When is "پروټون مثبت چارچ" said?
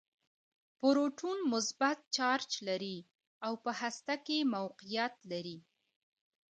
0.79-2.49